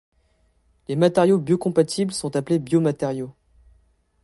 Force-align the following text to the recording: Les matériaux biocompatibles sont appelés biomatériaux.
Les 0.87 0.95
matériaux 0.95 1.37
biocompatibles 1.37 2.11
sont 2.11 2.35
appelés 2.35 2.57
biomatériaux. 2.57 3.35